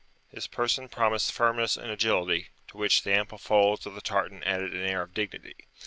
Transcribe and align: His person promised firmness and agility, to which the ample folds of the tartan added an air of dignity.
His 0.29 0.47
person 0.47 0.89
promised 0.89 1.31
firmness 1.31 1.77
and 1.77 1.91
agility, 1.91 2.47
to 2.69 2.77
which 2.77 3.03
the 3.03 3.13
ample 3.13 3.37
folds 3.37 3.85
of 3.85 3.93
the 3.93 4.01
tartan 4.01 4.43
added 4.45 4.73
an 4.73 4.81
air 4.83 5.03
of 5.03 5.13
dignity. 5.13 5.67